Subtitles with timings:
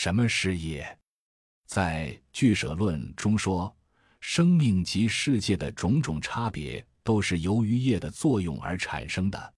[0.00, 0.96] 什么是业？
[1.66, 3.76] 在《俱舍论》中说，
[4.20, 9.54] 生命及世界的种种差别，都是由于业的作用而产生的。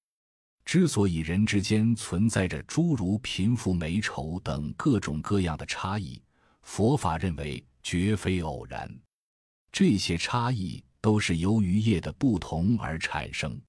[0.64, 6.22] 之所以人之间存在着诸如贫富、美丑等各种各样的差异，
[6.62, 8.90] 佛法认为绝非偶然。
[9.70, 13.60] 这些差异都是由于业的不同而产生。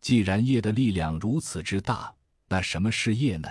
[0.00, 2.10] 既然业的力量如此之大，
[2.48, 3.46] 那什么是业呢？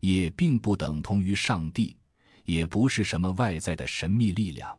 [0.00, 1.96] 也并不等同于上帝。
[2.44, 4.74] 也不是什么外在的神秘力量，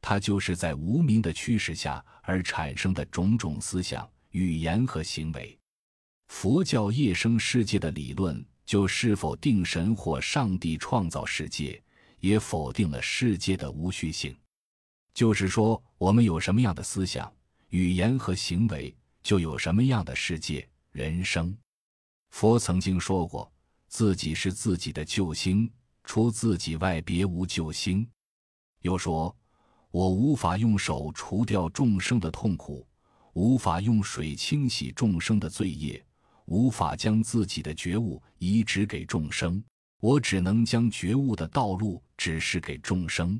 [0.00, 5.58] 它就是在无名的驱使下而产生的种种思想、语言和行为。
[6.28, 11.82] 佛教业生世界的理论，就是否定神或上帝创造世界，
[12.20, 14.34] 也否定了世界的无序性。
[15.12, 17.30] 就是说，我们有什么样的思想、
[17.68, 21.54] 语言和行为，就有什么样的世界、人生。
[22.30, 23.51] 佛曾经说过，
[23.92, 25.70] 自己是自己的救星。
[26.02, 28.08] 除自己外，别无救星。
[28.80, 29.36] 又说
[29.92, 32.88] ：“我无法用手除掉众生的痛苦，
[33.34, 36.02] 无法用水清洗众生的罪业，
[36.46, 39.62] 无法将自己的觉悟移植给众生。
[40.00, 43.38] 我只能将觉悟的道路指示给众生。”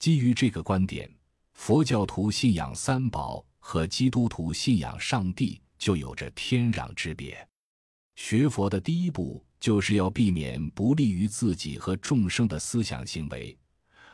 [0.00, 1.08] 基于这个观点，
[1.52, 7.46] 佛教徒信仰三宝和基督徒信仰上帝就有着天壤之别。
[8.16, 9.40] 学佛的第一步。
[9.58, 13.56] 就是要避免不利于自己和众生的思想行为，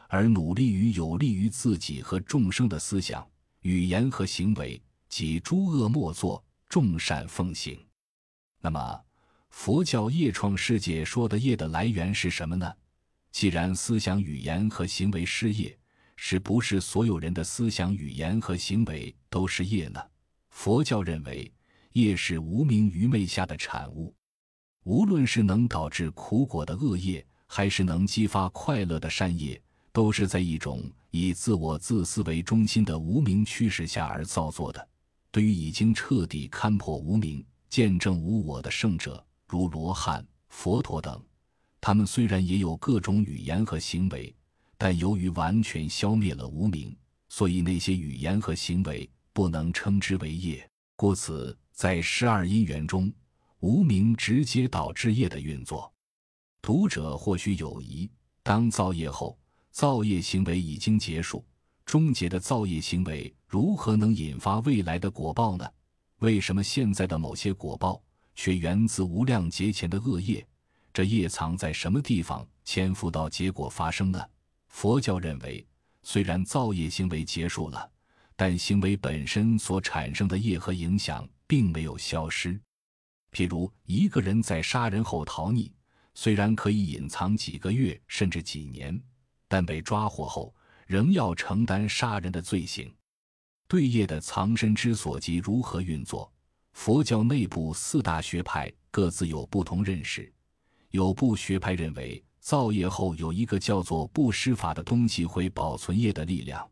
[0.08, 3.28] 而努力于有利于自己和众生的思想、
[3.62, 7.76] 语言和行为，即诸恶莫作，众善奉行。
[8.60, 9.00] 那么，
[9.50, 12.72] 佛教业创世界说的业的来源是什么呢？
[13.32, 15.76] 既然思想、语言和行为是业，
[16.14, 20.00] 是不是所有人的思想、语言和行为都是业呢？
[20.50, 21.52] 佛教认为，
[21.92, 24.14] 业是无名愚昧下的产物。
[24.84, 29.60] 无论是能导致苦果的恶业，还是能激发快乐的善业，
[29.92, 34.88] 都是在一种以自我自私为中心的无名驱使下而造作的。
[35.30, 41.22] 对于已经彻底勘破无名、见证无我的圣者，如罗汉、佛陀等，
[41.80, 44.34] 他们虽然也有各种语言和行为，
[44.76, 46.94] 但由于完全消灭了无名，
[47.28, 50.68] 所以那些语言和行为不能称之为业。
[50.96, 53.12] 故此，在十二因缘中。
[53.58, 55.92] 无名直接导致业的运作，
[56.60, 58.08] 读者或许有疑：
[58.44, 59.36] 当造业后，
[59.72, 61.44] 造业行为已经结束，
[61.84, 65.68] 终结的造业行为如何能引发未来的果报呢？
[66.18, 68.00] 为什么现在的某些果报
[68.36, 70.46] 却源自无量劫前的恶业？
[70.92, 74.24] 这业藏在什么地方，潜伏到结果发生呢？
[74.68, 75.66] 佛教认为，
[76.04, 77.90] 虽然造业行为结束了，
[78.36, 82.58] 但行为本身所产生的业和影响并没有消失。
[83.30, 85.70] 譬如一个人在杀人后逃匿，
[86.14, 88.98] 虽然可以隐藏几个月甚至几年，
[89.48, 90.54] 但被抓获后
[90.86, 92.90] 仍要承担杀人的罪行。
[93.68, 96.32] 对业的藏身之所及如何运作，
[96.72, 100.32] 佛教内部四大学派各自有不同认识。
[100.88, 106.66] 有部学派认为，造业后有一个叫做不施法的东西会保存业的力量；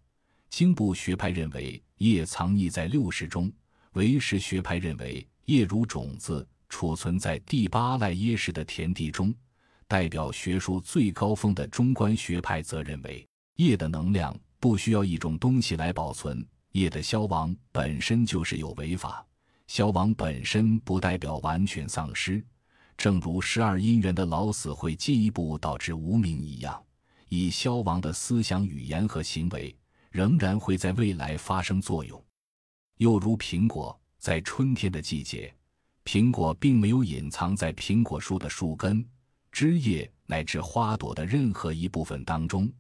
[0.49, 3.51] 经部学派认为业藏匿在六识中；
[3.93, 5.27] 唯识学派认为。
[5.47, 9.35] 业如种子，储存在第八赖耶识的田地中。
[9.89, 16.47] 代表学术最高峰的中观学派则认为，业的能量不需要一种东西来保存。
[16.71, 19.27] 业的消亡本身就是有为法，
[19.67, 22.41] 消亡本身不代表完全丧失。
[22.97, 26.81] 正如十二因缘的老死会进一步导致无名一样，
[27.29, 29.77] 以消亡的思想、语言和行为
[30.13, 32.23] 仍然会在未来发生作用。
[33.01, 33.99] 又如苹果。
[34.19, 35.51] 在春天的季节，
[36.05, 39.03] 苹果并没有隐藏在苹果树的树根、
[39.51, 42.71] 枝叶乃至花朵的任何一部分当中。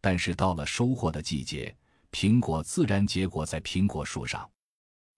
[0.00, 1.76] 但是到了收获的季节，
[2.12, 4.48] 苹果自然结果在苹果树上。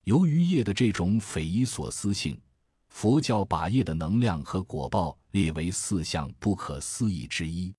[0.05, 2.41] 由于叶的这种匪夷所思性，
[2.89, 7.75] 佛教把叶的能量和果报列为四项不可思议之一。